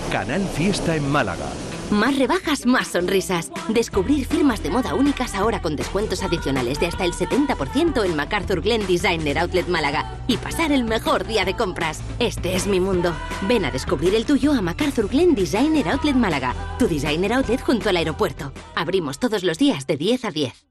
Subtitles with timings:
[0.10, 1.50] Canal Fiesta en Málaga.
[1.92, 3.52] Más rebajas, más sonrisas.
[3.68, 8.62] Descubrir firmas de moda únicas ahora con descuentos adicionales de hasta el 70% en MacArthur
[8.62, 10.20] Glen Designer Outlet Málaga.
[10.28, 12.02] Y pasar el mejor día de compras.
[12.20, 13.16] Este es mi mundo.
[13.48, 16.54] Ven a descubrir el tuyo a MacArthur Glen Designer Outlet Málaga.
[16.78, 18.54] Tu designer outlet junto al aeropuerto.
[18.76, 20.66] Abrimos todos los días de 10 a 10.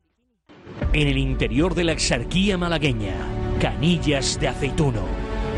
[0.92, 3.16] En el interior de la exarquía malagueña,
[3.61, 5.03] canillas de aceituno,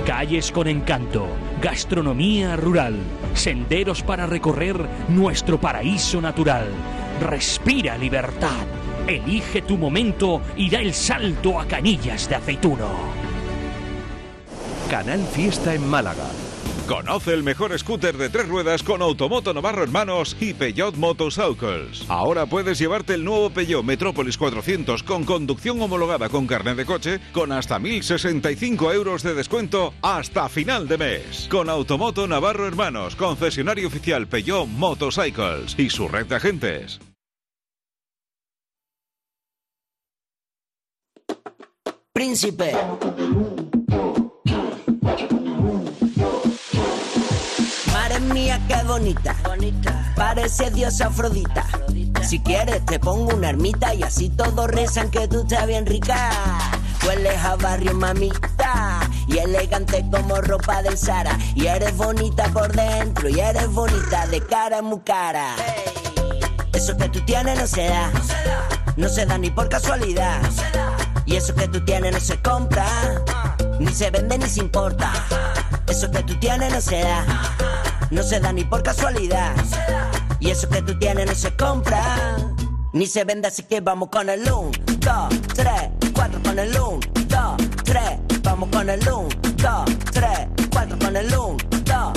[0.07, 1.29] calles con encanto,
[1.61, 2.99] gastronomía rural,
[3.35, 4.77] senderos para recorrer
[5.09, 6.67] nuestro paraíso natural.
[7.21, 8.67] Respira libertad.
[9.07, 12.89] Elige tu momento y da el salto a canillas de aceituno.
[14.91, 16.27] Canal Fiesta en Málaga.
[16.91, 22.05] Conoce el mejor scooter de tres ruedas con Automoto Navarro Hermanos y Peugeot Motorcycles.
[22.09, 27.21] Ahora puedes llevarte el nuevo Peugeot Metrópolis 400 con conducción homologada con carnet de coche
[27.31, 31.47] con hasta 1.065 euros de descuento hasta final de mes.
[31.49, 36.99] Con Automoto Navarro Hermanos, concesionario oficial Peugeot Motorcycles y su red de agentes.
[42.13, 42.75] Príncipe.
[48.69, 49.35] Qué bonita.
[50.17, 51.67] Parece diosa Afrodita.
[52.23, 56.31] Si quieres, te pongo una ermita y así todos rezan que tú estás bien rica.
[57.07, 59.01] Hueles a barrio, mamita.
[59.27, 61.39] Y elegante como ropa del Sara.
[61.55, 63.29] Y eres bonita por dentro.
[63.29, 65.55] Y eres bonita de cara muy cara.
[66.73, 68.11] Eso que tú tienes no se da.
[68.97, 70.41] No se da ni por casualidad.
[71.25, 72.87] Y eso que tú tienes no se compra.
[73.79, 75.13] Ni se vende ni se importa.
[75.89, 77.25] Eso que tú tienes no se da.
[78.11, 79.55] No se da ni por casualidad.
[80.41, 82.37] Y eso que tú tienes no se compra.
[82.93, 85.73] Ni se vende, así que vamos con el 1, 2, 3,
[86.13, 88.03] 4 con el 1, 2, 3.
[88.43, 90.29] Vamos con el 1, 2, 3,
[90.73, 92.13] 4 con el 1, 2.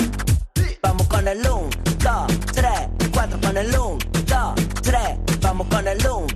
[0.82, 1.70] Vamos con el 1,
[2.02, 2.70] 2, 3,
[3.12, 5.00] 4 con el 1, 2, 3.
[5.40, 6.26] Vamos con el 1,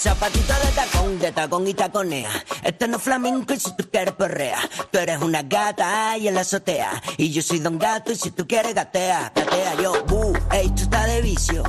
[0.00, 2.30] Zapatito de tacón, de tacón y taconea.
[2.64, 4.56] Este no es flamenco y si tú quieres perrea.
[4.90, 7.02] Tú eres una gata y en la azotea.
[7.18, 10.02] Y yo soy don gato y si tú quieres gatea, gatea yo.
[10.06, 11.62] Bu, esto está de vicio.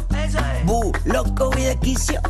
[0.64, 2.22] Bu, loco voy de quicio.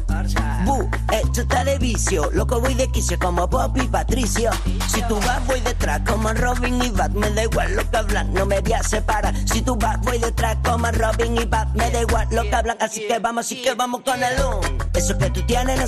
[0.66, 2.31] Bu, esto está de vicio.
[2.31, 4.50] Loco voy de quicio como Bob y Patricio.
[4.88, 7.12] Si tú vas voy detrás como Robin y Bat.
[7.12, 9.35] Me da igual lo que hablan, no me voy a separar.
[9.47, 11.69] Si tú vas voy detrás como Robin y Bat.
[11.75, 14.81] Me da igual lo que hablan, así que vamos, así que vamos con el un.
[14.95, 15.88] Eso que tú tienes no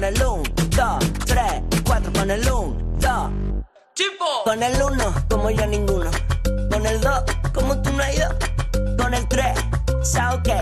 [0.00, 1.44] con el 1, 2, 3,
[1.84, 3.30] 4 con el 1, 2.
[4.44, 6.10] Con el 1, como yo ninguno.
[6.70, 7.22] Con el 2,
[7.52, 8.28] como tú no has ido.
[8.96, 9.58] Con el 3,
[10.02, 10.56] sao que.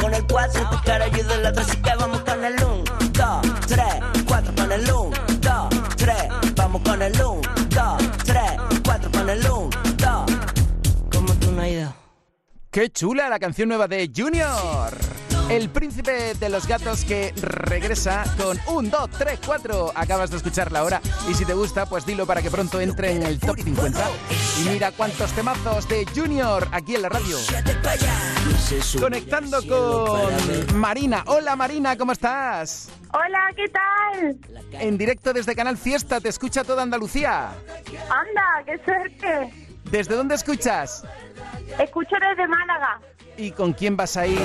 [0.00, 3.66] Con el 4, tu cara ayuda el otro, así que vamos con el 1, 2,
[3.66, 3.84] 3,
[4.28, 5.10] 4 con el 1,
[5.40, 6.16] 2, 3.
[6.54, 8.42] Vamos con el 1, 2, 3,
[8.84, 10.32] 4 con el 1, 2.
[11.12, 11.94] Como tú no has ido.
[12.70, 15.19] ¡Qué chula la canción nueva de Junior!
[15.50, 19.90] El príncipe de los gatos que regresa con un, dos, tres, cuatro.
[19.96, 21.00] Acabas de escucharla ahora.
[21.28, 24.00] Y si te gusta, pues dilo para que pronto entre en el top 50.
[24.60, 27.36] Y mira cuántos temazos de Junior aquí en la radio.
[29.00, 31.24] Conectando con Marina.
[31.26, 32.88] Hola Marina, ¿cómo estás?
[33.12, 34.38] Hola, ¿qué tal?
[34.80, 37.48] En directo desde Canal Fiesta, te escucha toda Andalucía.
[38.08, 39.52] Anda, qué suerte.
[39.90, 41.04] ¿Desde dónde escuchas?
[41.76, 43.00] Escucho desde Málaga.
[43.40, 44.38] ¿Y con quién vas a ir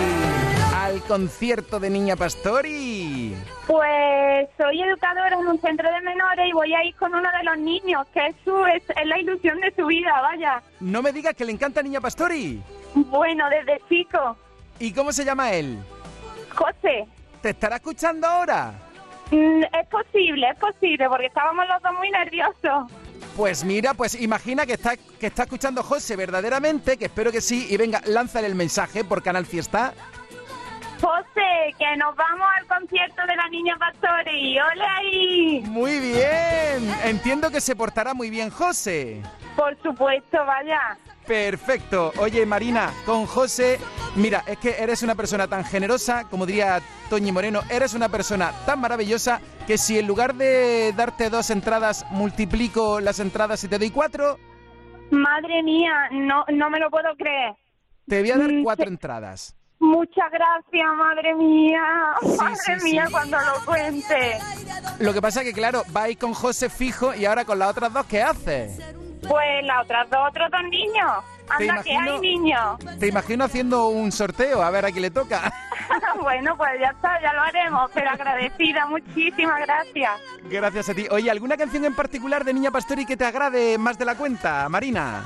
[0.74, 3.36] al concierto de Niña Pastori?
[3.68, 7.44] Pues soy educadora en un centro de menores y voy a ir con uno de
[7.44, 10.64] los niños, que es, su, es, es la ilusión de su vida, vaya.
[10.80, 12.64] No me digas que le encanta Niña Pastori.
[12.94, 14.38] Bueno, desde chico.
[14.80, 15.78] ¿Y cómo se llama él?
[16.56, 17.06] José,
[17.42, 18.76] ¿Te estará escuchando ahora?
[19.30, 22.90] mm, es posible, es posible, porque estábamos los dos muy nerviosos.
[23.36, 27.68] Pues mira, pues imagina que está, que está escuchando José verdaderamente, que espero que sí,
[27.70, 29.94] y venga, lánzale el mensaje por Canal Fiesta.
[31.02, 34.58] José, que nos vamos al concierto de la niña Pastori.
[34.60, 35.64] ¡Ole ahí!
[35.68, 36.96] Muy bien.
[37.04, 39.22] Entiendo que se portará muy bien José.
[39.56, 40.98] Por supuesto, vaya.
[41.28, 42.12] Perfecto.
[42.20, 43.80] Oye, Marina, con José,
[44.16, 48.52] mira, es que eres una persona tan generosa, como diría Toñi Moreno, eres una persona
[48.66, 53.80] tan maravillosa que si en lugar de darte dos entradas, multiplico las entradas y te
[53.80, 54.38] doy cuatro,
[55.12, 57.54] Madre mía, no, no me lo puedo creer.
[58.08, 59.56] te voy a dar Mm, cuatro entradas.
[59.80, 61.82] Muchas gracias, madre mía.
[62.22, 62.92] Sí, madre sí, sí.
[62.92, 64.38] mía, cuando lo cuente.
[65.00, 68.06] Lo que pasa que, claro, vais con José fijo y ahora con las otras dos,
[68.06, 68.80] ¿qué haces?
[69.28, 71.12] Pues las otras dos, otros dos niños.
[71.58, 72.80] Te Anda, que imagino- hay niños.
[73.00, 75.52] Te imagino haciendo un sorteo, a ver a quién le toca.
[76.22, 77.92] bueno, pues ya está, ya lo haremos.
[77.94, 80.12] Pero agradecida, muchísimas gracias.
[80.50, 81.08] Gracias a ti.
[81.12, 84.68] Oye, ¿alguna canción en particular de Niña Pastori que te agrade más de la cuenta,
[84.70, 85.22] Marina?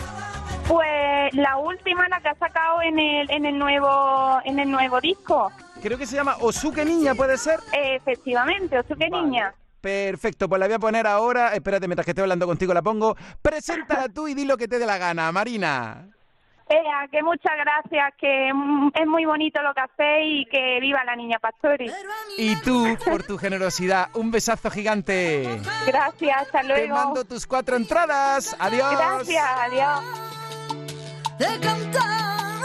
[0.69, 5.01] Pues la última, la que ha sacado en el, en el nuevo en el nuevo
[5.01, 5.51] disco.
[5.81, 7.59] Creo que se llama Osuke Niña, ¿puede ser?
[7.73, 9.51] Efectivamente, Osuke Niña.
[9.81, 11.55] Perfecto, pues la voy a poner ahora.
[11.55, 13.15] Espérate, mientras que estoy hablando contigo la pongo.
[13.41, 16.05] Preséntala tú y di lo que te dé la gana, Marina.
[16.69, 21.03] Ea, que muchas gracias, que mm, es muy bonito lo que hacéis y que viva
[21.03, 21.91] la niña Pastori.
[22.37, 25.59] Y tú, por tu generosidad, un besazo gigante.
[25.87, 26.93] Gracias, hasta Te luego.
[26.93, 28.55] mando tus cuatro entradas.
[28.59, 28.91] Adiós.
[28.91, 30.28] Gracias, adiós.
[31.39, 32.61] De cantar.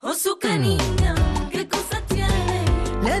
[0.00, 1.14] Oh, su niña,
[1.50, 2.64] qué cosa tiene.
[3.02, 3.20] Le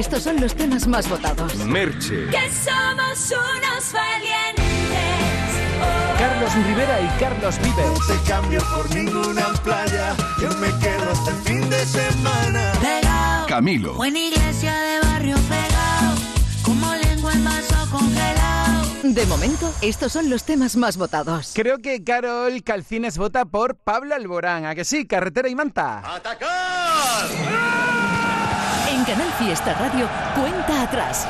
[0.00, 1.54] Estos son los temas más votados.
[1.56, 2.28] Merche.
[2.30, 4.64] Que somos unos valientes.
[6.18, 8.06] Carlos Rivera y Carlos Vives.
[8.06, 10.16] te cambio por ninguna playa.
[10.40, 12.72] Yo me quedo hasta el fin de semana.
[12.80, 13.46] Pegado.
[13.46, 13.92] Camilo.
[13.92, 16.14] Buena iglesia de barrio pegado.
[16.62, 18.86] Como lengua en vaso congelado.
[19.02, 21.52] De momento, estos son los temas más votados.
[21.54, 24.64] Creo que Carol Calcines vota por Pablo Alborán.
[24.64, 25.06] ¿A que sí?
[25.06, 26.02] Carretera y manta.
[27.30, 27.59] En
[29.10, 31.26] Canal Fiesta Radio, cuenta atrás.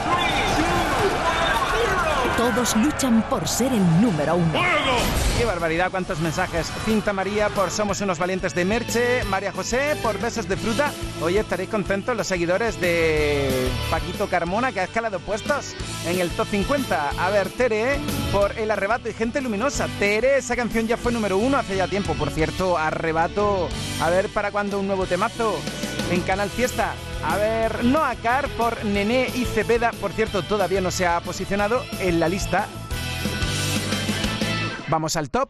[2.37, 4.53] Todos luchan por ser el número uno.
[5.41, 5.91] ¡Qué barbaridad!
[5.91, 6.71] ¿Cuántos mensajes?
[6.85, 9.25] Cinta María por Somos unos valientes de Merche.
[9.25, 10.93] María José por Besos de Fruta.
[11.23, 15.75] Hoy estaréis contentos los seguidores de Paquito Carmona, que ha escalado puestos
[16.07, 17.13] en el top 50.
[17.17, 17.99] A ver, Tere
[18.31, 19.89] por El Arrebato y Gente Luminosa.
[19.99, 22.13] Tere, esa canción ya fue número uno hace ya tiempo.
[22.13, 23.71] Por cierto, Arrebato.
[24.03, 25.59] A ver, ¿para cuándo un nuevo temazo?
[26.11, 26.93] En Canal Fiesta.
[27.27, 29.93] A ver, Noah Car por Nené y Cepeda.
[30.03, 32.69] Por cierto, todavía no se ha posicionado en la lista.
[34.91, 35.49] Vamos al top.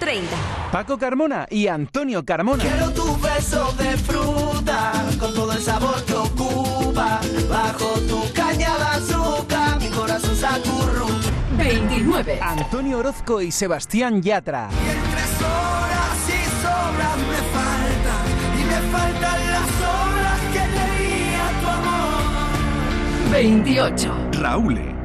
[0.00, 0.36] 30.
[0.72, 2.64] Paco Carmona y Antonio Carmona.
[2.64, 7.20] Quiero tu beso de fruta con todo el sabor que ocupa.
[7.48, 11.14] Bajo tu caña de azúcar, mi corazón se acurruca.
[11.56, 12.40] 29.
[12.42, 14.68] Antonio Orozco y Sebastián Yatra.
[14.70, 18.26] Tres horas y sobras me faltan
[18.58, 23.32] y me faltan las horas que leía tu amor.
[23.32, 24.30] 28.
[24.40, 24.99] Raúl.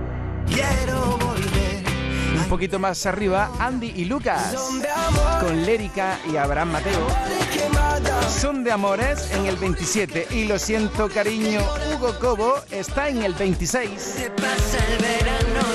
[2.45, 4.53] Un poquito más arriba, Andy y Lucas.
[5.41, 7.07] Con Lérica y Abraham Mateo.
[8.39, 10.27] Son de Amores en el 27.
[10.29, 11.61] Y lo siento, cariño,
[11.91, 13.89] Hugo Cobo está en el 26.
[14.15, 15.74] Te pasa el verano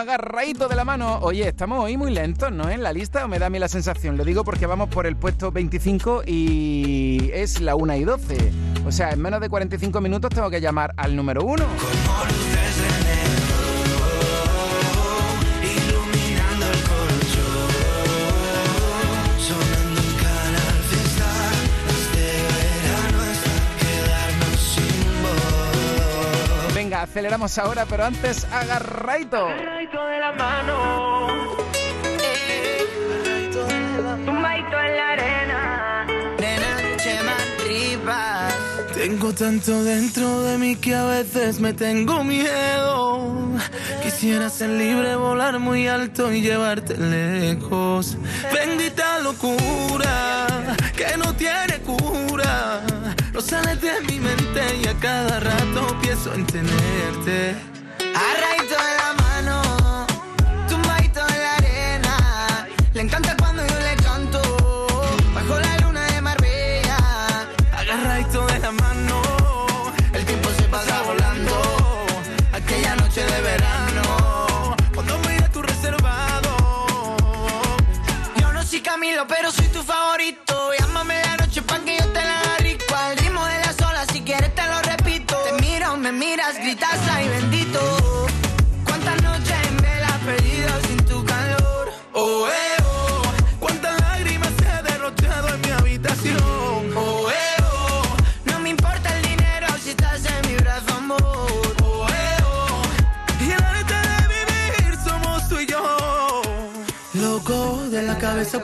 [0.00, 1.18] Agarradito de la mano.
[1.20, 2.70] Oye, estamos hoy muy lentos, ¿no?
[2.70, 4.16] En la lista, o me da a mí la sensación.
[4.16, 8.52] Lo digo porque vamos por el puesto 25 y es la 1 y 12.
[8.86, 11.66] O sea, en menos de 45 minutos tengo que llamar al número 1.
[27.00, 29.48] Venga, aceleramos ahora, pero antes agarradito.
[29.48, 31.28] Agarradito de la mano,
[32.20, 34.24] eh, agarradito de la mano.
[34.26, 36.06] Tumbadito en la arena.
[36.38, 38.54] Nena, Chema, Rivas.
[38.94, 43.56] Tengo tanto dentro de mí que a veces me tengo miedo.
[44.02, 48.18] Quisiera ser libre, volar muy alto y llevarte lejos.
[48.52, 50.46] Bendita locura
[50.94, 52.82] que no tiene cura.
[53.40, 57.69] No sales de mi mente y a cada rato pienso en tenerte.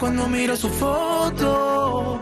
[0.07, 2.21] Cuando miro su foto.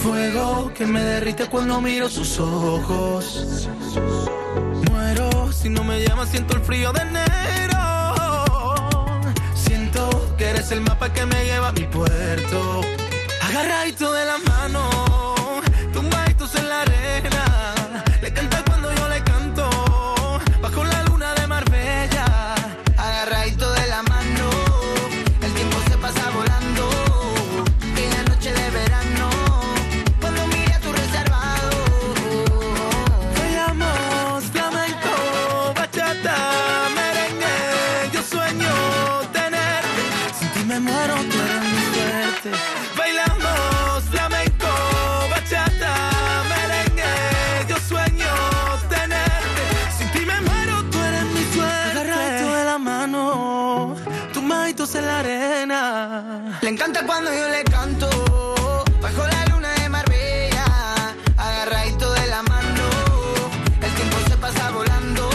[0.00, 3.68] Fuego que me derrite cuando miro sus ojos.
[4.88, 7.82] Muero si no me llamas, siento el frío de enero.
[9.54, 12.82] Siento que eres el mapa que me lleva a mi puerto.
[13.42, 14.88] Agarradito de la mano,
[15.92, 16.84] tumbaditos en la
[56.68, 58.10] Le encanta cuando yo le canto.
[59.00, 60.66] Bajo la luna de Marbella,
[61.38, 62.84] agarradito de la mano.
[63.80, 65.30] El tiempo se pasa volando.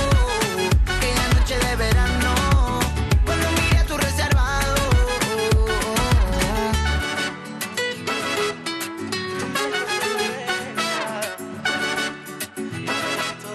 [0.95, 2.35] Aquella noche de verano.
[3.25, 4.75] Cuando miré a tu reservado.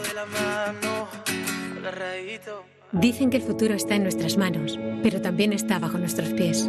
[0.02, 1.08] de la mano.
[2.90, 6.68] Dicen que el futuro está en nuestras manos, pero también está bajo nuestros pies.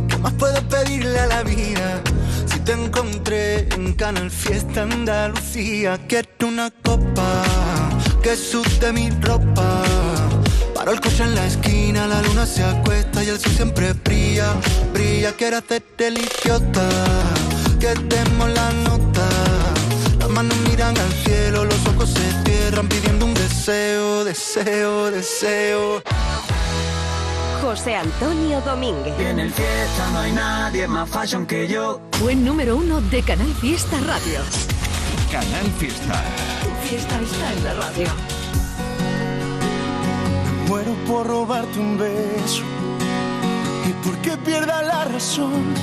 [0.07, 2.01] ¿Qué más puedo pedirle a la vida?
[2.45, 7.43] Si te encontré en Canal Fiesta Andalucía, quiero una copa
[8.21, 9.83] que sude mi ropa.
[10.75, 14.53] Paro el coche en la esquina, la luna se acuesta y el sol siempre brilla,
[14.93, 15.31] brilla.
[15.33, 16.89] Quiero hacerte el idiota,
[17.79, 19.27] que demos la nota.
[20.19, 26.03] Las manos miran al cielo, los ojos se cierran pidiendo un deseo, deseo, deseo.
[27.71, 29.17] José Antonio Domínguez.
[29.17, 32.01] En el fiesta no hay nadie más fashion que yo.
[32.19, 34.41] Buen número uno de Canal Fiesta Radio.
[35.31, 36.21] Canal Fiesta.
[36.63, 38.07] Tu fiesta está en la radio.
[40.67, 42.63] Muero por robarte un beso
[43.87, 45.73] y porque pierda la razón.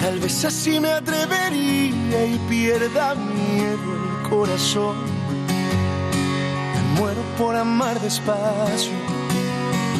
[0.00, 4.96] Tal vez así me atrevería y pierda miedo el corazón.
[6.74, 9.09] Me muero por amar despacio.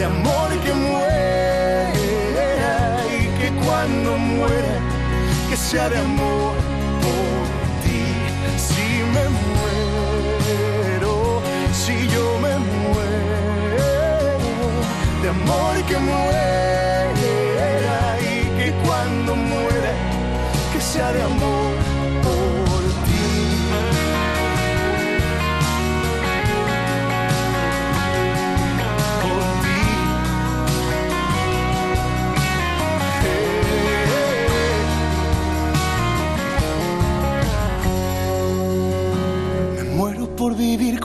[0.00, 1.92] de amor que muera
[3.18, 4.76] y que cuando muera,
[5.50, 6.54] que sea de amor
[7.04, 7.42] por
[7.82, 8.02] ti.
[8.56, 11.42] Si me muero,
[11.74, 13.90] si yo me muero,
[15.22, 16.96] de amor que muera
[18.22, 19.92] y que cuando muera,
[20.72, 21.69] que sea de amor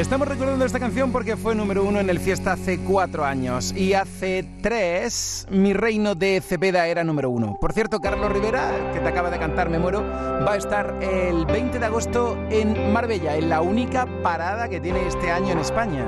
[0.00, 3.92] Estamos recordando esta canción porque fue número uno en el Fiesta hace cuatro años y
[3.92, 7.58] hace tres Mi Reino de Cepeda era número uno.
[7.60, 11.78] Por cierto, Carlos Rivera, que te acaba de cantar Me va a estar el 20
[11.78, 16.06] de agosto en Marbella, en la única parada que tiene este año en España.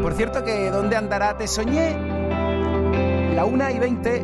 [0.00, 1.96] Por cierto, que ¿dónde andará Te Soñé?
[3.34, 4.22] La una y 20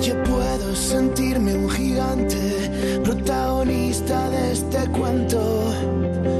[0.00, 6.37] yo puedo sentirme un gigante, protagonista de este cuento.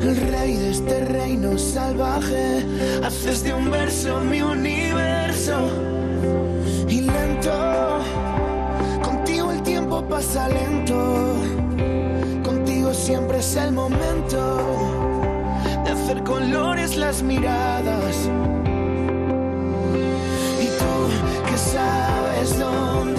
[0.00, 2.64] El rey de este reino salvaje,
[3.04, 5.58] haces de un verso mi universo.
[6.88, 7.98] Y lento,
[9.02, 11.34] contigo el tiempo pasa lento.
[12.42, 14.40] Contigo siempre es el momento
[15.84, 18.28] de hacer colores las miradas
[21.60, 23.09] sabes dónde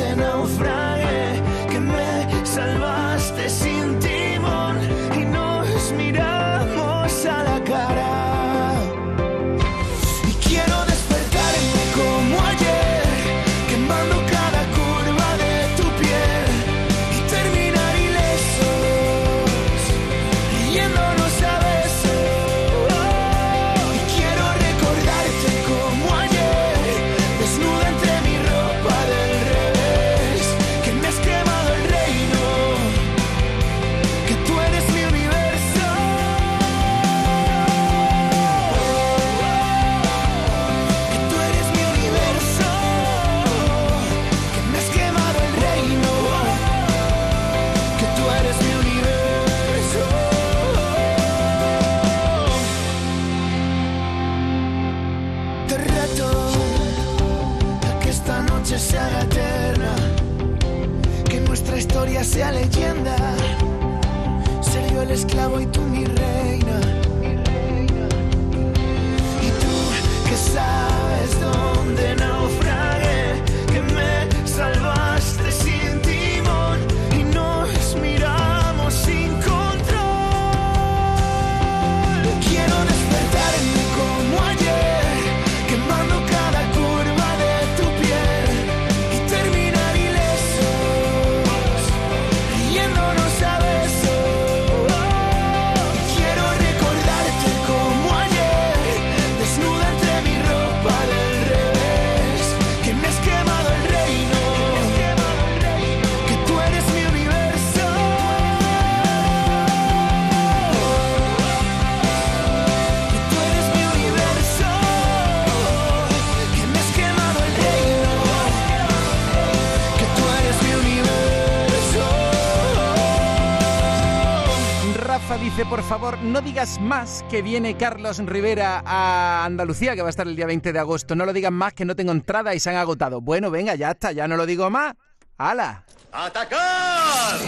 [126.21, 130.45] no digas más que viene Carlos Rivera a Andalucía, que va a estar el día
[130.45, 131.15] 20 de agosto.
[131.15, 133.21] No lo digas más que no tengo entrada y se han agotado.
[133.21, 134.93] Bueno, venga, ya está, ya no lo digo más.
[135.37, 135.83] ¡Hala!
[136.11, 137.39] ¡Atacar!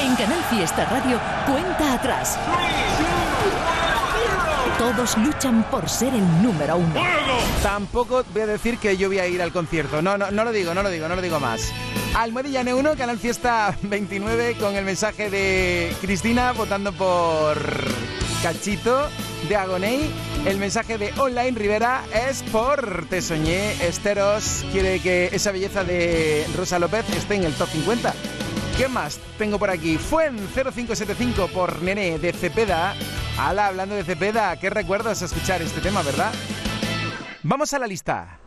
[0.00, 2.38] En Canal Fiesta Radio, cuenta atrás.
[4.82, 7.00] Todos luchan por ser el número uno.
[7.62, 10.02] Tampoco voy a decir que yo voy a ir al concierto.
[10.02, 11.72] No, no, no lo digo, no lo digo, no lo digo más.
[12.16, 17.56] Almohadilla N1, Canal Fiesta 29, con el mensaje de Cristina votando por
[18.42, 19.08] Cachito
[19.48, 20.10] de Agoney.
[20.46, 23.74] El mensaje de Online Rivera es por Te Soñé.
[23.86, 28.14] Esteros quiere que esa belleza de Rosa López esté en el top 50.
[28.76, 29.98] ¿Qué más tengo por aquí?
[29.98, 32.94] Fue en 0575 por Nene de Cepeda.
[33.38, 36.32] Ala, hablando de Cepeda, ¿qué recuerdas escuchar este tema, verdad?
[37.42, 38.38] Vamos a la lista.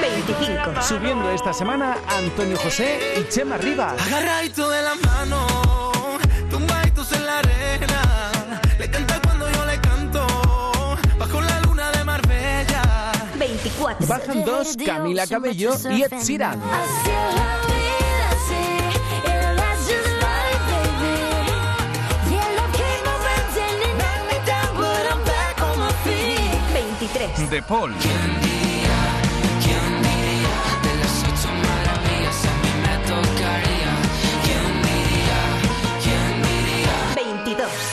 [0.00, 0.82] 25.
[0.82, 4.00] Subiendo esta semana Antonio José y Chema Rivas.
[4.06, 5.46] Agarradito de la mano,
[6.50, 8.30] tumbaditos en la arena.
[8.78, 10.26] Le canta cuando yo le canto,
[11.18, 13.12] bajo la luna de Marbella.
[13.38, 14.06] 24.
[14.06, 16.60] Bajan dos, Camila Cabello y Ed Sheeran.
[27.00, 27.94] De Paul.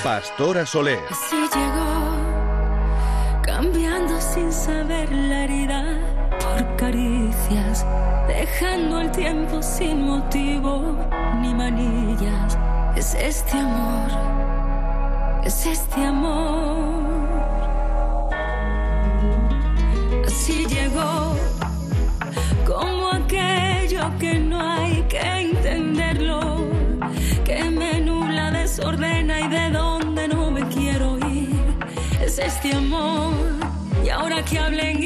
[0.03, 0.99] Pastora Soler.
[1.09, 2.11] Así llegó,
[3.43, 5.85] cambiando sin saber la herida
[6.41, 7.85] por caricias,
[8.27, 10.97] dejando el tiempo sin motivo
[11.39, 12.57] ni manillas.
[12.97, 14.11] Es este amor,
[15.45, 17.16] es este amor.
[32.57, 33.35] Este amor.
[34.03, 35.03] Y ahora que hablen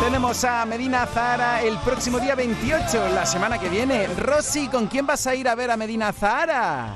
[0.00, 4.06] Tenemos a Medina Zahara el próximo día 28, la semana que viene.
[4.16, 6.94] Rosy, ¿con quién vas a ir a ver a Medina Zahara?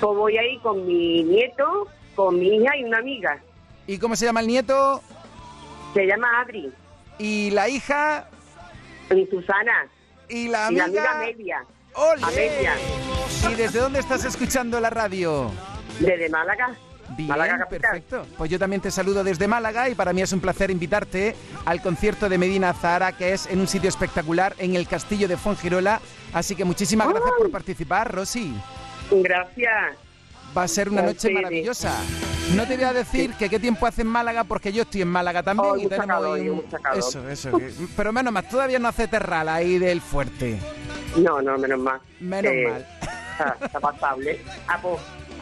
[0.00, 3.40] Pues voy a ir con mi nieto, con mi hija y una amiga.
[3.88, 5.02] ¿Y cómo se llama el nieto?
[5.92, 6.72] Se llama Adri.
[7.18, 8.28] ¿Y la hija?
[9.10, 9.88] Y Susana.
[10.28, 10.84] ¿Y la Y la amiga?
[10.84, 11.64] amiga Amelia.
[11.94, 12.22] ¡Ole!
[12.22, 12.74] Amelia.
[13.50, 15.50] ¿Y desde dónde estás escuchando la radio?
[15.98, 16.76] Desde Málaga.
[17.10, 18.26] Bien, Málaga perfecto.
[18.36, 21.80] Pues yo también te saludo desde Málaga y para mí es un placer invitarte al
[21.80, 26.00] concierto de Medina Zahara, que es en un sitio espectacular, en el castillo de Fuengirola.
[26.32, 28.54] Así que muchísimas gracias por participar, Rosy.
[29.10, 29.96] Gracias.
[30.56, 31.94] Va a ser una noche maravillosa.
[32.54, 35.08] No te voy a decir que qué tiempo hace en Málaga, porque yo estoy en
[35.08, 36.64] Málaga también Oh, y tenemos calor, un-.
[36.96, 37.58] Eso, eso.
[37.58, 40.58] que- Pero menos mal, todavía no hace terral ahí del fuerte.
[41.16, 42.00] No, no, menos mal.
[42.20, 42.86] Menos Eh, mal.
[43.32, 44.40] Está, está pasable.
[44.68, 44.94] Ah, pues,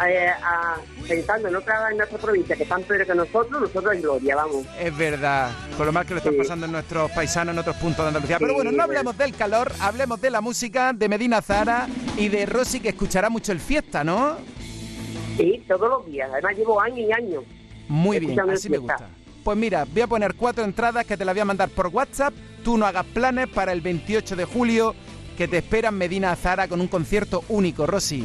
[0.08, 0.76] eh, ah,
[1.08, 4.64] pensando en otra en nuestra provincia que están peor que nosotros, nosotros en gloria, vamos.
[4.78, 6.38] Es verdad, con lo mal que lo están Sí.
[6.38, 8.38] pasando en nuestros paisanos en otros puntos de Andalucía.
[8.38, 12.46] Pero bueno, no hablemos del calor, hablemos de la música, de Medina Zara y de
[12.46, 14.36] Rosy, que escuchará mucho el fiesta, ¿no?
[15.36, 16.28] Sí, todos los días.
[16.32, 17.44] Además llevo años y años.
[17.88, 19.08] Muy bien, así me gusta.
[19.42, 22.32] Pues mira, voy a poner cuatro entradas que te las voy a mandar por WhatsApp.
[22.64, 24.94] Tú no hagas planes para el 28 de julio,
[25.36, 28.24] que te esperan Medina Zara con un concierto único, Rosy.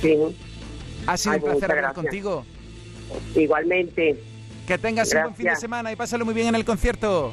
[0.00, 0.16] Sí.
[1.10, 2.04] Ha sido Ay, un placer hablar gracias.
[2.04, 2.44] contigo.
[3.34, 4.22] Igualmente.
[4.64, 7.32] Que tengas un buen fin de semana y pásalo muy bien en el concierto.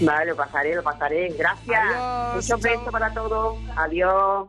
[0.00, 1.34] Vale, lo pasaré, lo pasaré.
[1.36, 1.84] Gracias.
[2.36, 3.58] Muchos besos para todos.
[3.76, 4.48] Adiós.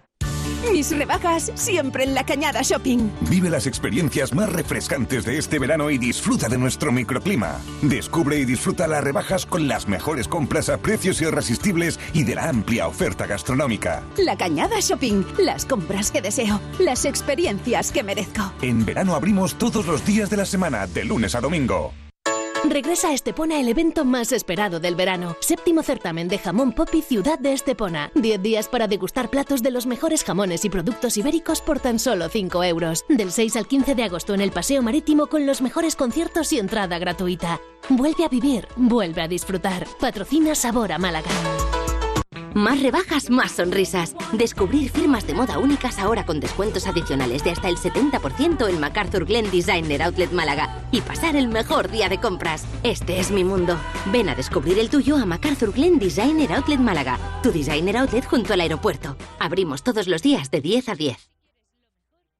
[0.71, 3.09] Mis rebajas siempre en la Cañada Shopping.
[3.29, 7.59] Vive las experiencias más refrescantes de este verano y disfruta de nuestro microclima.
[7.81, 12.49] Descubre y disfruta las rebajas con las mejores compras a precios irresistibles y de la
[12.49, 14.03] amplia oferta gastronómica.
[14.17, 15.23] La Cañada Shopping.
[15.39, 16.61] Las compras que deseo.
[16.79, 18.53] Las experiencias que merezco.
[18.61, 21.93] En verano abrimos todos los días de la semana, de lunes a domingo.
[22.63, 25.35] Regresa a Estepona el evento más esperado del verano.
[25.39, 28.11] Séptimo certamen de jamón Popi Ciudad de Estepona.
[28.13, 32.29] 10 días para degustar platos de los mejores jamones y productos ibéricos por tan solo
[32.29, 33.03] 5 euros.
[33.09, 36.59] Del 6 al 15 de agosto en el Paseo Marítimo con los mejores conciertos y
[36.59, 37.59] entrada gratuita.
[37.89, 39.87] Vuelve a vivir, vuelve a disfrutar.
[39.99, 41.31] Patrocina Sabor a Málaga.
[42.53, 44.13] Más rebajas, más sonrisas.
[44.33, 49.25] Descubrir firmas de moda únicas ahora con descuentos adicionales de hasta el 70% en MacArthur
[49.25, 50.83] Glen Designer Outlet Málaga.
[50.91, 52.65] Y pasar el mejor día de compras.
[52.83, 53.77] Este es mi mundo.
[54.11, 57.17] Ven a descubrir el tuyo a MacArthur Glen Designer Outlet Málaga.
[57.41, 59.15] Tu designer outlet junto al aeropuerto.
[59.39, 61.40] Abrimos todos los días de 10 a 10.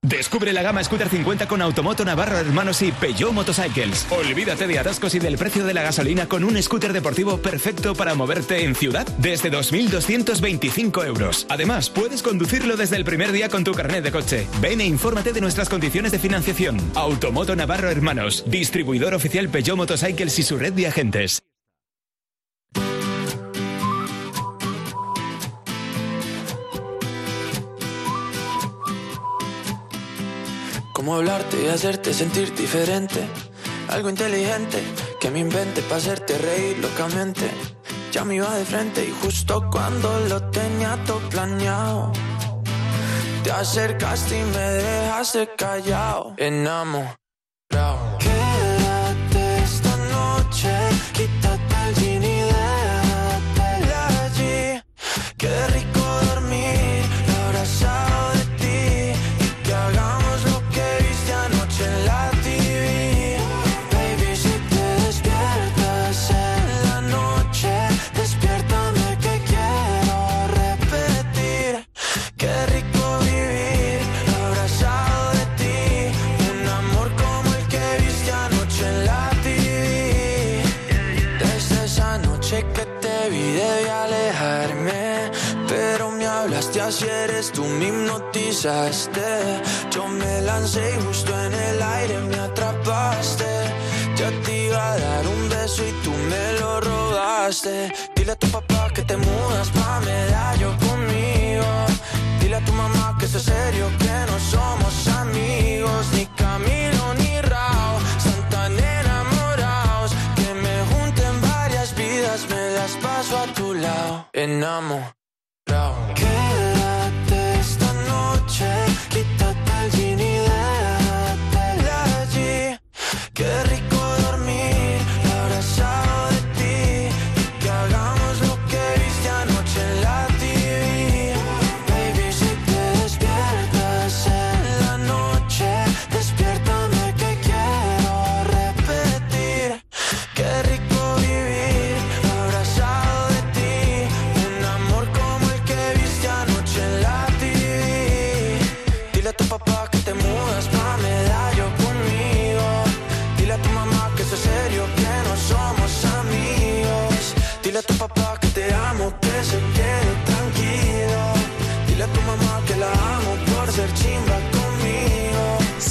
[0.04, 4.08] Descubre la gama Scooter 50 con Automoto Navarro Hermanos y Peugeot Motorcycles.
[4.10, 8.16] Olvídate de atascos y del precio de la gasolina con un scooter deportivo perfecto para
[8.16, 11.46] moverte en ciudad desde 2.225 euros.
[11.50, 14.48] Además, puedes conducirlo desde el primer día con tu carnet de coche.
[14.60, 16.80] Ven e infórmate de nuestras condiciones de financiación.
[16.96, 21.44] Automoto Navarro Hermanos, distribuidor oficial Peugeot Motorcycles y su red de agentes.
[31.02, 33.28] Cómo hablarte y hacerte sentir diferente.
[33.90, 34.84] Algo inteligente
[35.20, 37.50] que me invente para hacerte reír locamente.
[38.12, 42.12] Ya me iba de frente y justo cuando lo tenía todo planeado.
[43.44, 46.36] Te acercaste y me dejaste callado.
[46.38, 47.18] Enamorado.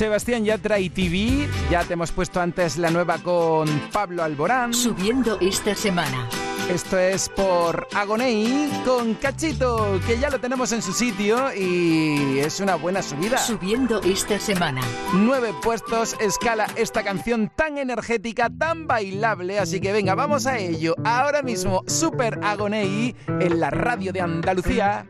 [0.01, 4.73] Sebastián Yatra y TV, ya te hemos puesto antes la nueva con Pablo Alborán.
[4.73, 6.27] Subiendo esta semana.
[6.71, 12.61] Esto es por Agonei con Cachito, que ya lo tenemos en su sitio y es
[12.61, 13.37] una buena subida.
[13.37, 14.81] Subiendo esta semana.
[15.13, 20.95] Nueve puestos escala esta canción tan energética, tan bailable, así que venga, vamos a ello.
[21.05, 25.07] Ahora mismo, Super Agonei en la radio de Andalucía.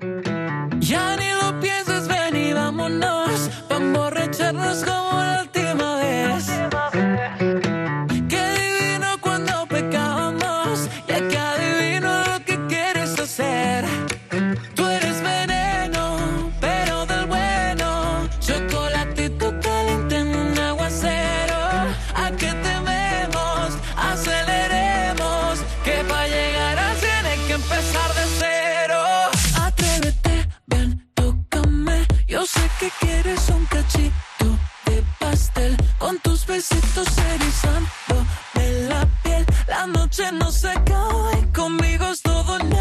[0.80, 1.89] Ya ni lo pienses, ven
[2.50, 3.50] y vámonos.
[3.68, 5.44] Pa' emborracharnos como la
[36.50, 39.46] besitos erizando de la piel.
[39.68, 42.79] La noche no se acaba y conmigo es todo nada.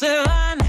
[0.00, 0.59] se van.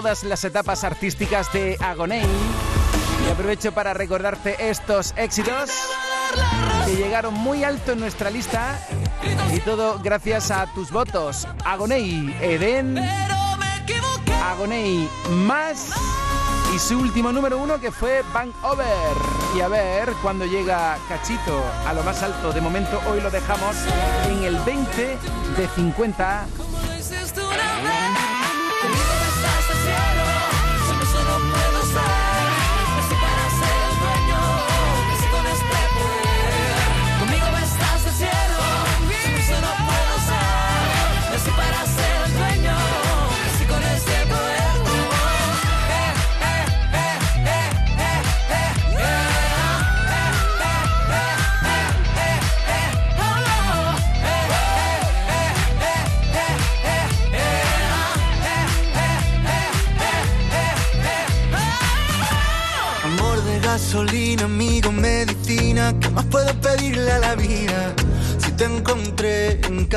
[0.00, 2.22] todas las etapas artísticas de Agoné.
[3.26, 5.70] Y aprovecho para recordarte estos éxitos
[6.86, 8.80] que llegaron muy alto en nuestra lista
[9.54, 11.46] y todo gracias a tus votos.
[11.66, 12.96] Agonei, Eden,
[14.42, 15.90] Agonei más
[16.74, 18.86] y su último número uno que fue Bang Over.
[19.54, 22.52] Y a ver cuando llega Cachito a lo más alto.
[22.52, 23.76] De momento hoy lo dejamos
[24.30, 25.18] en el 20
[25.58, 26.46] de 50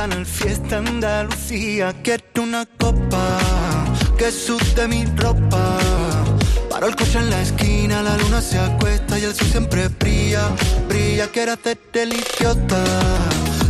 [0.04, 1.94] canal Fiesta Andalucía.
[2.04, 3.24] Quiero una copa
[4.18, 5.78] que sude mi ropa.
[6.70, 10.50] Paro el coche en la esquina, la luna se acuesta y el sol siempre brilla.
[10.90, 12.84] Brilla, quiero hacer el este idiota.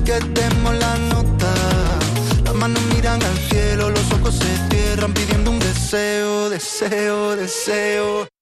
[0.06, 1.52] Que demos la nota.
[2.46, 8.33] Las manos miran al cielo, los ojos se cierran pidiendo un deseo, deseo, deseo.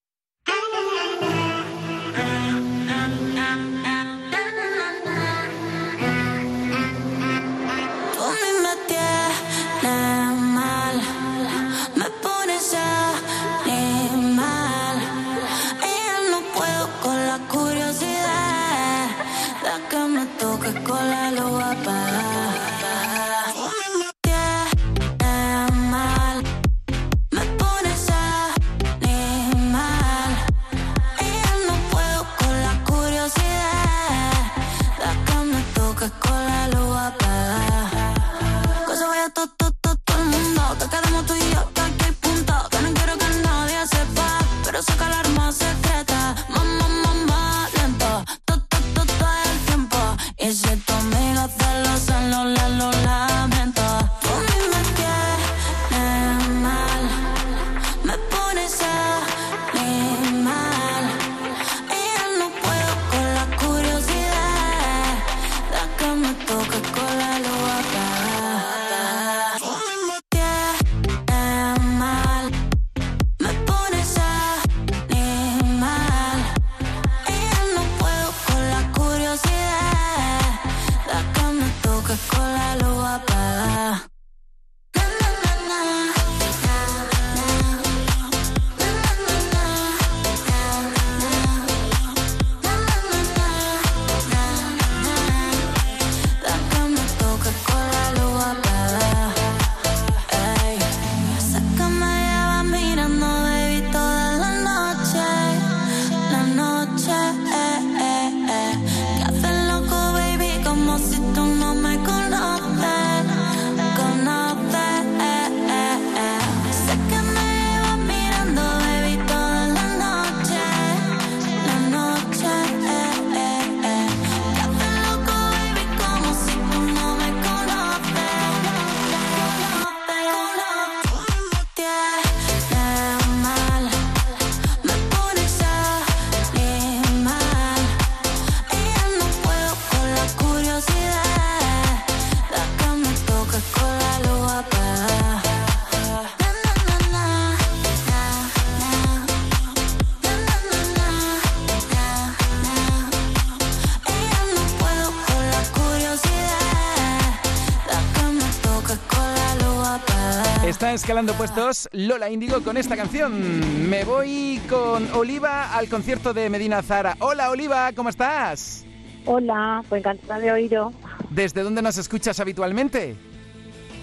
[161.02, 163.90] Escalando puestos Lola Índigo con esta canción.
[163.90, 167.18] Me voy con Oliva al concierto de Medina Zara.
[167.18, 168.86] Hola Oliva, ¿cómo estás?
[169.26, 170.94] Hola, pues encantada de oído.
[171.32, 173.16] ¿Desde dónde nos escuchas habitualmente?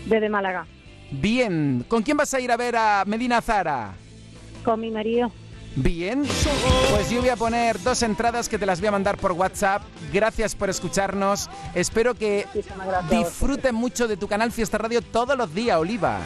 [0.07, 0.67] Desde Málaga.
[1.13, 3.95] Bien, ¿con quién vas a ir a ver a Medina Zara?
[4.65, 5.31] Con mi marido.
[5.77, 6.25] Bien,
[6.91, 9.83] pues yo voy a poner dos entradas que te las voy a mandar por WhatsApp.
[10.13, 11.49] Gracias por escucharnos.
[11.77, 12.45] Espero que
[13.09, 16.19] disfruten mucho de tu canal Fiesta Radio todos los días, Oliva.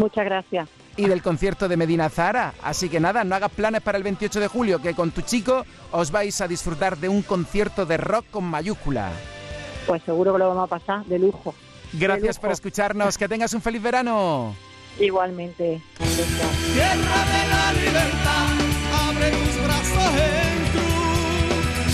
[0.00, 0.68] Muchas gracias.
[0.96, 2.54] Y del concierto de Medina Zara.
[2.62, 5.66] Así que nada, no hagas planes para el 28 de julio, que con tu chico
[5.92, 9.12] os vais a disfrutar de un concierto de rock con mayúscula.
[9.86, 11.54] Pues seguro que lo vamos a pasar de lujo.
[11.92, 13.18] Gracias por escucharnos.
[13.18, 14.54] Que tengas un feliz verano.
[14.98, 15.82] Igualmente.
[15.98, 18.48] Tierra de la libertad,
[19.06, 21.90] abre tus brazos en cruz.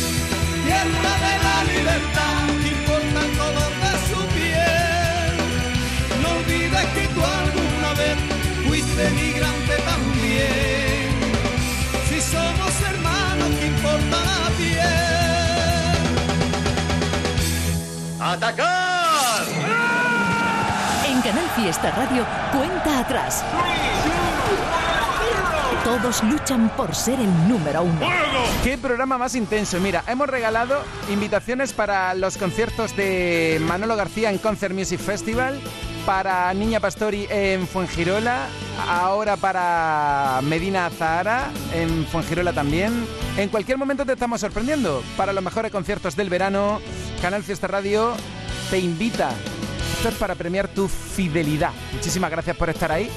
[0.64, 2.65] Tierra de la libertad,
[8.96, 11.10] fuiste migrante también.
[12.08, 15.96] Si somos hermanos, que importa la piel.
[18.20, 19.44] ¡Atacar!
[21.08, 23.44] En Canal Fiesta Radio, cuenta atrás.
[25.86, 28.00] Todos luchan por ser el número uno.
[28.64, 29.78] Qué programa más intenso.
[29.78, 30.82] Mira, hemos regalado
[31.12, 35.60] invitaciones para los conciertos de Manolo García en Concert Music Festival,
[36.04, 38.48] para Niña Pastori en Fuengirola,
[38.88, 43.06] ahora para Medina Zahara en Fuengirola también.
[43.36, 45.04] En cualquier momento te estamos sorprendiendo.
[45.16, 46.80] Para los mejores conciertos del verano,
[47.22, 48.16] Canal Fiesta Radio
[48.70, 49.30] te invita.
[49.98, 51.70] Esto es para premiar tu fidelidad.
[51.92, 53.08] Muchísimas gracias por estar ahí.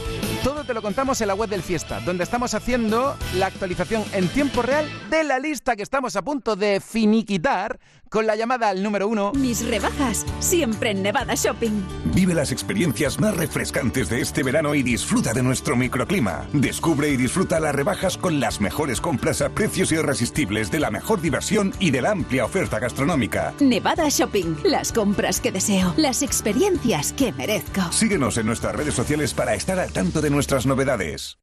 [0.44, 4.30] Todo te lo contamos en la web del Fiesta, donde estamos haciendo la actualización en
[4.30, 7.78] tiempo real de la lista que estamos a punto de finiquitar
[8.10, 9.32] con la llamada al número uno.
[9.36, 11.82] Mis rebajas, siempre en Nevada Shopping.
[12.14, 16.47] Vive las experiencias más refrescantes de este verano y disfruta de nuestro microclima.
[16.53, 21.22] Descubre y disfruta las rebajas con las mejores compras a precios irresistibles de la mejor
[21.22, 23.53] diversión y de la amplia oferta gastronómica.
[23.60, 27.91] Nevada Shopping, las compras que deseo, las experiencias que merezco.
[27.91, 31.38] Síguenos en nuestras redes sociales para estar al tanto de nuestras novedades.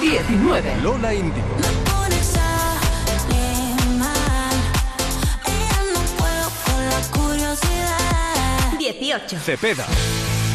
[0.00, 0.82] 19.
[0.82, 1.87] Lola Índigo.
[8.98, 9.38] 18.
[9.38, 9.86] Cepeda.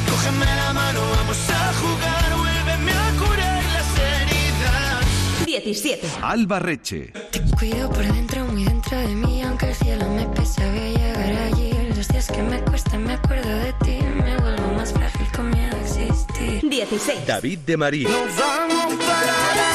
[0.09, 5.45] Cógeme la mano, vamos a jugar, vuélveme a curar las heridas.
[5.45, 6.07] 17.
[6.21, 7.13] Alba Reche.
[7.57, 11.53] Cuido por dentro, muy dentro de mí, aunque el cielo me pese, voy a llegar
[11.53, 11.71] allí.
[11.95, 15.75] Los días que me cuesta, me acuerdo de ti, me vuelvo más frágil con miedo
[15.75, 16.69] a existir.
[16.69, 17.25] 16.
[17.25, 18.09] David de María.
[18.09, 19.72] Nos vamos para la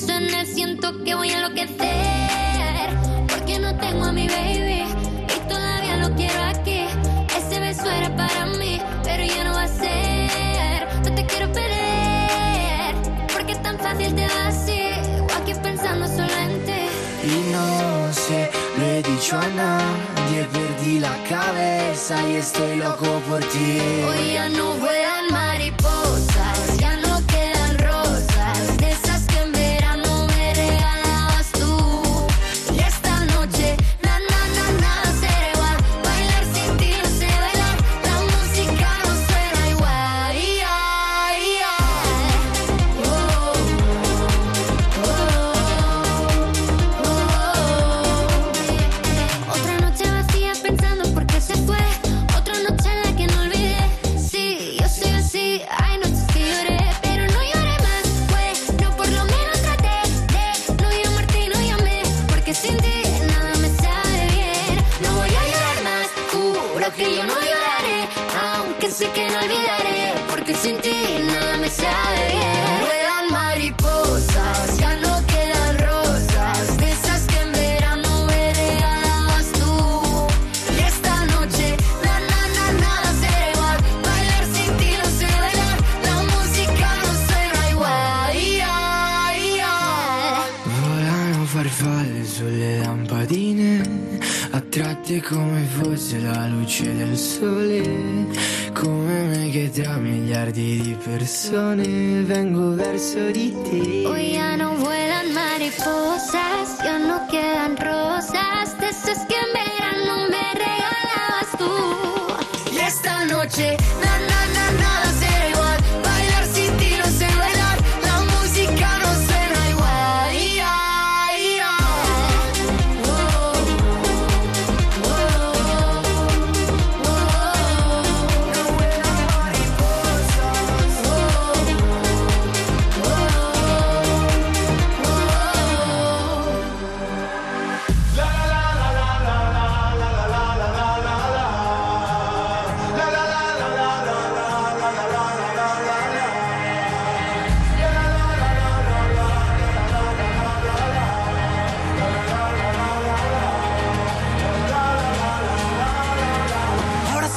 [0.00, 1.78] pienso en él siento que voy a enloquecer.
[3.28, 4.84] Porque no tengo a mi baby
[5.24, 6.86] y todavía lo quiero aquí.
[7.36, 10.88] Ese beso era para mí, pero ya no va a ser.
[11.04, 12.94] No te quiero perder,
[13.32, 14.80] porque tan fácil te va así.
[15.20, 16.82] O aquí pensando solo en ti.
[17.24, 23.40] Y no sé, lo he dicho a nadie, perdí la cabeza y estoy loco por
[23.40, 23.78] ti.
[24.08, 25.09] Hoy ya no vuelan mariposas,
[101.40, 103.79] persone vengo verso di te.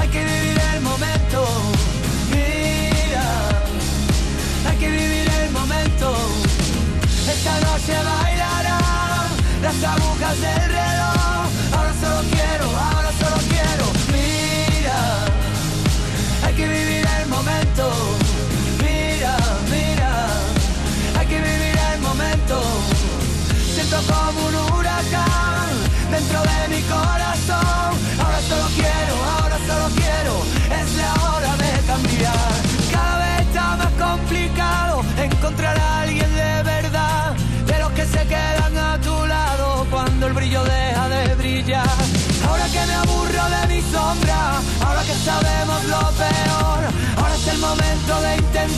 [0.00, 1.44] Hay que vivir el momento.
[2.30, 3.26] Mira,
[4.68, 6.16] hay que vivir el momento.
[7.28, 9.28] Esta noche bailarán
[9.62, 11.17] las agujas del reloj.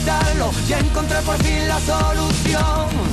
[0.01, 3.10] De intentarlo y encontrar por fin la solución.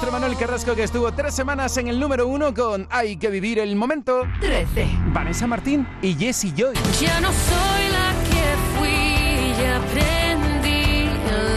[0.00, 3.58] Nuestro Manuel Carrasco que estuvo tres semanas en el número uno con Hay que vivir
[3.58, 4.28] el momento.
[4.40, 4.86] 13.
[5.12, 6.74] Vanessa Martín y Jessie Joy.
[7.00, 8.44] Ya no soy la que
[8.78, 11.10] fui, ya aprendí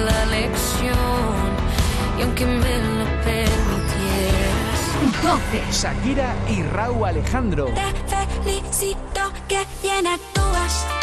[0.06, 0.98] la lección.
[2.18, 4.82] Y aunque me lo permitieras,
[5.22, 5.62] 12.
[5.72, 7.66] Shakira y Raúl Alejandro.
[7.66, 11.01] te felicito que bien actúas.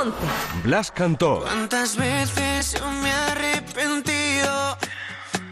[0.00, 0.12] 11.
[0.62, 1.40] Blas Cantó.
[1.40, 4.78] ¿Cuántas veces yo me he arrepentido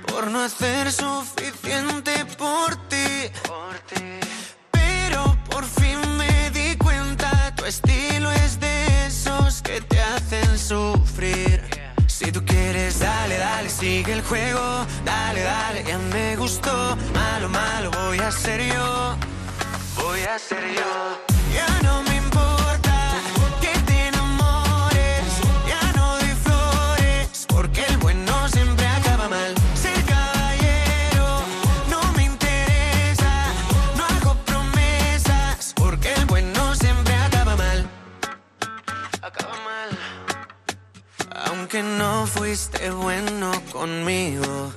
[0.07, 3.28] por no hacer suficiente por ti?
[4.70, 11.61] Pero por fin me di cuenta, tu estilo es de esos que te hacen sufrir.
[12.07, 16.97] Si tú quieres, dale, dale, sigue el juego, dale, dale, ya me gustó.
[17.12, 19.16] Malo, malo, voy a ser yo,
[19.97, 21.18] voy a ser yo.
[21.53, 22.15] Ya no me
[41.77, 44.72] Aunque no fuiste bueno conmigo,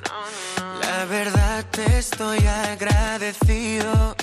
[0.81, 4.17] la verdad te estoy agradecido.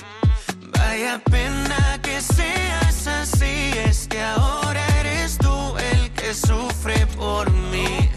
[0.77, 8.11] Vaya pena que seas así, es que ahora eres tú el que sufre por mí.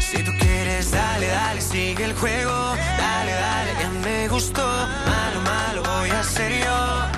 [0.00, 4.64] Si tú quieres, dale, dale, sigue el juego, dale, dale, ya me gustó.
[4.64, 7.16] Malo, malo, voy a ser yo.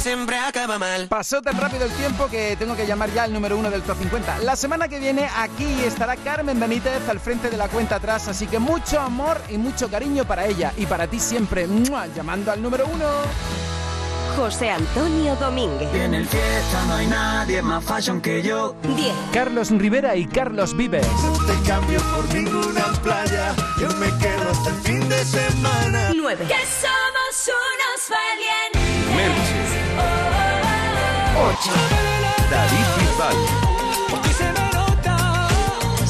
[0.00, 1.08] Siempre acaba mal.
[1.08, 3.98] Pasó tan rápido el tiempo que tengo que llamar ya al número uno del top
[3.98, 4.38] 50.
[4.38, 8.46] La semana que viene aquí estará Carmen Benítez al frente de la cuenta atrás, así
[8.46, 12.06] que mucho amor y mucho cariño para ella y para ti siempre, ¡mua!
[12.06, 13.04] llamando al número uno.
[14.36, 15.92] José Antonio Domínguez.
[15.92, 18.74] En el fiesta no hay nadie más fashion que yo.
[18.96, 19.12] 10.
[19.32, 21.06] Carlos Rivera y Carlos Vives.
[21.46, 23.54] Te cambio por ninguna playa.
[23.78, 26.12] Yo me quedo hasta el fin de semana.
[26.14, 26.46] 9.
[26.46, 28.59] Que somos unos valientes.
[31.40, 31.72] Merche, 8.
[32.50, 33.36] David Bisbal,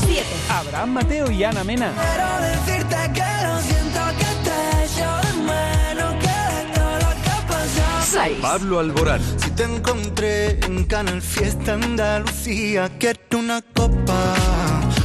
[0.05, 0.25] 7.
[0.49, 1.93] Abraham Mateo y Ana Mena.
[1.93, 7.47] Quiero decirte que lo siento que te echo de menos que todo lo que ha
[7.47, 8.27] pasado.
[8.27, 8.39] 6.
[8.43, 14.35] Pablo Alborán, Si te encontré en Canal Fiesta Andalucía, quiero una copa.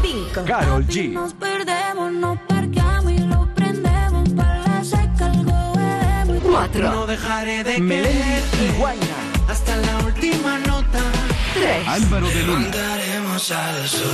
[0.01, 0.43] 5.
[0.45, 1.11] Carol G.
[1.11, 4.29] Nos perdemos, nos parqueamos y lo prendemos.
[4.29, 6.43] Para la seca algo bebemos.
[6.43, 6.91] 4.
[6.91, 9.34] No dejaré de Melendi y Guaina.
[9.47, 11.01] Hasta la última nota.
[11.53, 11.87] 3.
[11.87, 14.09] Álvaro de Luna, Andaremos al sol.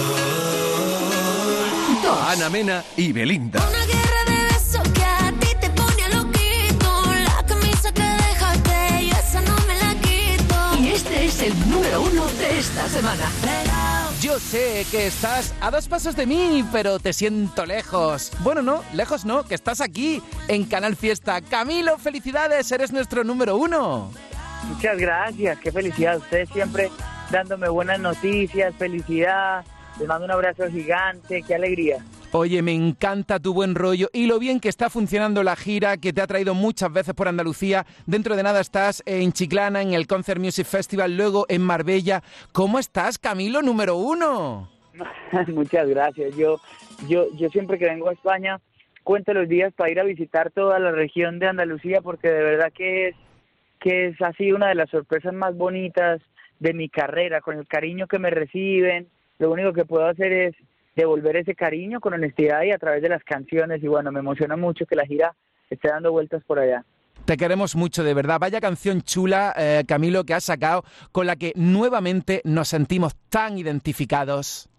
[2.04, 2.18] 2.
[2.28, 3.60] Ana Mena y Belinda.
[3.68, 7.14] Una guerra de besos que a ti te pone loquito.
[7.26, 10.78] La camisa que dejaste, yo esa no me la quito.
[10.80, 13.26] Y este es el número uno de esta semana.
[14.22, 18.32] Yo sé que estás a dos pasos de mí, pero te siento lejos.
[18.42, 21.42] Bueno, no, lejos no, que estás aquí, en Canal Fiesta.
[21.42, 24.12] Camilo, felicidades, eres nuestro número uno.
[24.68, 26.18] Muchas gracias, qué felicidad.
[26.18, 26.90] Ustedes siempre
[27.32, 29.64] dándome buenas noticias, felicidad.
[30.00, 32.04] Les mando un abrazo gigante, qué alegría.
[32.34, 36.14] Oye, me encanta tu buen rollo y lo bien que está funcionando la gira que
[36.14, 37.86] te ha traído muchas veces por Andalucía.
[38.06, 42.24] Dentro de nada estás en Chiclana, en el Concert Music Festival, luego en Marbella.
[42.54, 44.70] ¿Cómo estás, Camilo, número uno?
[45.48, 46.34] Muchas gracias.
[46.38, 46.62] Yo,
[47.10, 48.62] yo, yo siempre que vengo a España
[49.04, 52.72] cuento los días para ir a visitar toda la región de Andalucía porque de verdad
[52.74, 53.16] que es
[53.82, 56.22] que es así una de las sorpresas más bonitas
[56.60, 59.08] de mi carrera, con el cariño que me reciben.
[59.40, 60.56] Lo único que puedo hacer es
[60.96, 63.84] devolver ese cariño con honestidad y a través de las canciones.
[63.84, 65.34] Y bueno, me emociona mucho que la gira
[65.70, 66.86] esté dando vueltas por allá.
[67.26, 68.40] Te queremos mucho, de verdad.
[68.40, 73.58] Vaya canción chula, eh, Camilo, que has sacado, con la que nuevamente nos sentimos tan
[73.58, 74.70] identificados.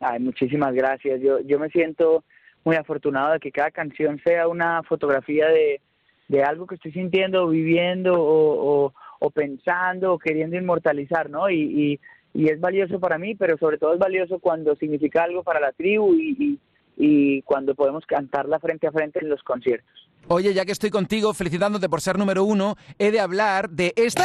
[0.00, 1.20] Ay, muchísimas gracias.
[1.20, 2.24] Yo, yo me siento
[2.64, 5.80] muy afortunado de que cada canción sea una fotografía de,
[6.28, 11.48] de algo que estoy sintiendo, viviendo o, o, o pensando o queriendo inmortalizar, ¿no?
[11.48, 12.00] Y, y,
[12.34, 15.72] y es valioso para mí, pero sobre todo es valioso cuando significa algo para la
[15.72, 16.58] tribu y, y,
[16.96, 20.10] y cuando podemos cantarla frente a frente en los conciertos.
[20.28, 24.22] Oye, ya que estoy contigo, felicitándote por ser número uno, he de hablar de esto,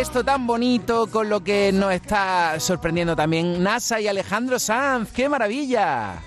[0.00, 5.12] esto tan bonito con lo que nos está sorprendiendo también NASA y Alejandro Sanz.
[5.12, 6.22] ¡Qué maravilla!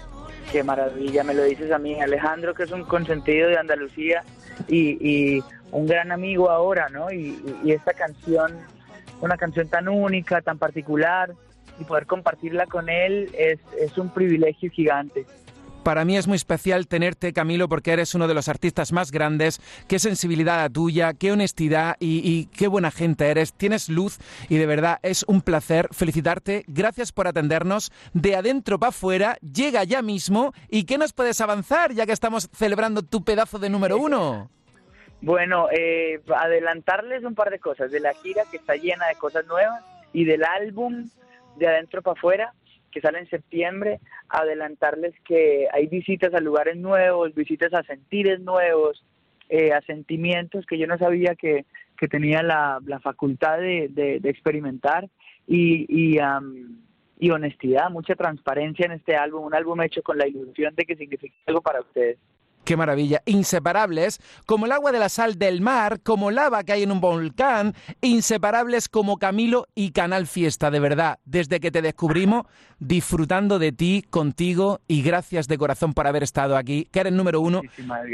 [0.52, 4.24] Qué maravilla, me lo dices a mí, Alejandro, que es un consentido de Andalucía
[4.68, 7.12] y, y un gran amigo ahora, ¿no?
[7.12, 8.54] Y, esta canción,
[9.22, 11.32] una canción tan única, tan particular,
[11.80, 15.26] y poder compartirla con él es, es un privilegio gigante.
[15.88, 19.62] Para mí es muy especial tenerte, Camilo, porque eres uno de los artistas más grandes.
[19.88, 23.54] Qué sensibilidad la tuya, qué honestidad y, qué buena gente eres.
[23.54, 24.20] Tienes luz
[24.50, 26.66] y de verdad es un placer felicitarte.
[26.68, 27.94] Gracias por atendernos.
[28.12, 30.52] De adentro para afuera, llega ya mismo.
[30.68, 34.50] ¿Y qué nos puedes avanzar ya que estamos celebrando tu pedazo de número uno?
[35.22, 39.46] Bueno, eh, adelantarles un par de cosas de la gira que está llena de cosas
[39.48, 41.10] nuevas y del álbum
[41.56, 42.54] de adentro para afuera
[42.98, 49.04] que sale en septiembre, adelantarles que hay visitas a lugares nuevos, visitas a sentires nuevos,
[49.50, 54.20] eh, a sentimientos que yo no sabía que, que tenía la, la facultad de, de-
[54.20, 55.08] de experimentar
[55.48, 56.80] y, y, am,
[57.20, 60.96] y honestidad, mucha transparencia en este álbum, un álbum hecho con la ilusión de que
[60.96, 62.18] signifique algo para ustedes.
[62.68, 63.22] Qué maravilla.
[63.26, 67.00] Inseparables, como el agua de la sal del mar, como lava que hay en un
[67.00, 71.18] volcán, inseparables como Camilo y Canal Fiesta, de verdad.
[71.24, 72.46] Desde que te descubrimos,
[72.78, 77.40] disfrutando de ti, contigo, y gracias de corazón por haber estado aquí, que eres número
[77.40, 77.62] uno.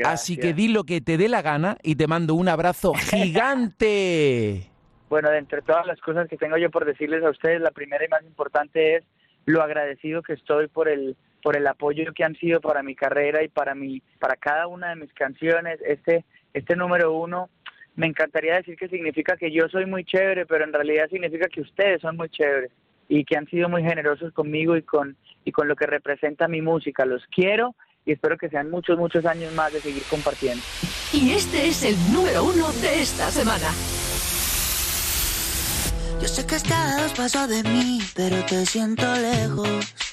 [0.05, 4.69] Así que di lo que te dé la gana y te mando un abrazo gigante.
[5.09, 8.05] Bueno, de entre todas las cosas que tengo yo por decirles a ustedes, la primera
[8.05, 9.03] y más importante es
[9.47, 13.43] lo agradecido que estoy por el por el apoyo que han sido para mi carrera
[13.43, 15.79] y para mi para cada una de mis canciones.
[15.85, 16.23] Este
[16.53, 17.49] este número uno
[17.95, 21.61] me encantaría decir que significa que yo soy muy chévere, pero en realidad significa que
[21.61, 22.71] ustedes son muy chéveres
[23.09, 26.61] y que han sido muy generosos conmigo y con y con lo que representa mi
[26.61, 27.05] música.
[27.05, 27.75] Los quiero
[28.05, 30.63] y espero que sean muchos muchos años más de seguir compartiendo.
[31.11, 33.67] Y este es el número uno de esta semana.
[36.21, 40.12] Yo sé que estás a dos pasos de mí, pero te siento lejos.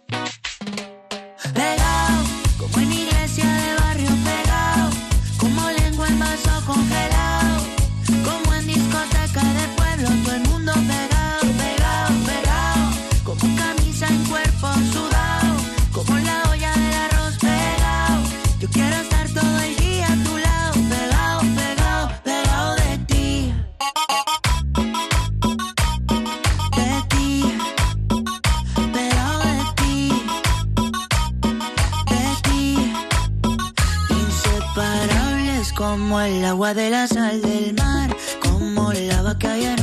[36.11, 39.80] como el agua de la sal del mar, como la vaca y el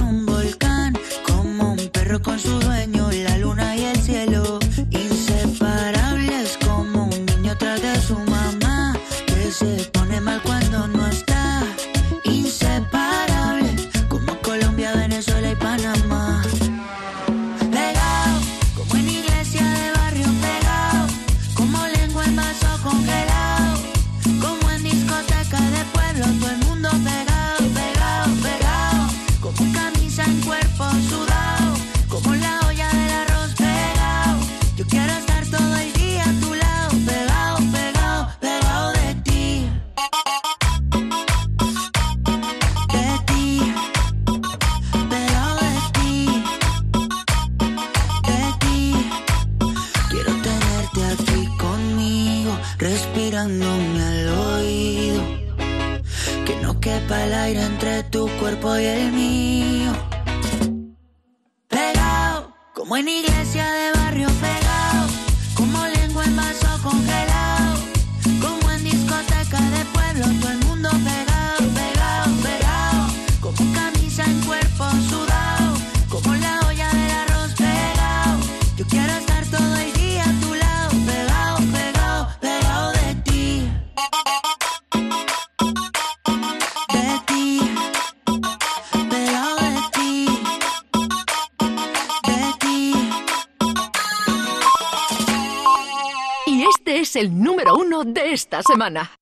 [98.68, 99.17] semana.